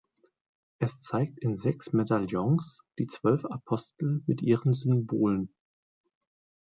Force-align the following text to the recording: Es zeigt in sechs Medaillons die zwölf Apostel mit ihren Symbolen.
Es 0.79 0.99
zeigt 0.99 1.37
in 1.43 1.57
sechs 1.59 1.93
Medaillons 1.93 2.81
die 2.97 3.05
zwölf 3.05 3.45
Apostel 3.45 4.23
mit 4.25 4.41
ihren 4.41 4.73
Symbolen. 4.73 5.53